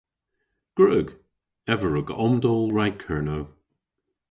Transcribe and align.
Gwrug. 0.75 1.07
Ev 1.71 1.81
a 1.87 1.89
wrug 1.89 2.09
omdowl 2.25 2.67
rag 2.77 2.95
Kernow. 3.03 3.45